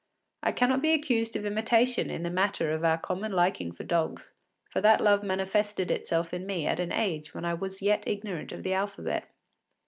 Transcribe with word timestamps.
I 0.41 0.51
cannot 0.51 0.81
be 0.81 0.93
accused 0.93 1.35
of 1.35 1.45
imitation 1.45 2.09
in 2.09 2.23
the 2.23 2.31
matter 2.31 2.71
of 2.71 2.83
our 2.83 2.97
common 2.97 3.31
liking 3.33 3.71
for 3.71 3.83
dogs, 3.83 4.31
for 4.67 4.81
that 4.81 4.99
love 4.99 5.21
manifested 5.21 5.91
itself 5.91 6.33
in 6.33 6.47
me 6.47 6.65
at 6.65 6.79
an 6.79 6.91
age 6.91 7.35
when 7.35 7.45
I 7.45 7.53
was 7.53 7.83
yet 7.83 8.07
ignorant 8.07 8.51
of 8.51 8.63
the 8.63 8.73
alphabet. 8.73 9.27